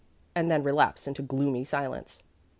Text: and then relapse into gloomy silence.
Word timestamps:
and 0.33 0.49
then 0.49 0.63
relapse 0.63 1.05
into 1.05 1.21
gloomy 1.21 1.63
silence. 1.63 2.17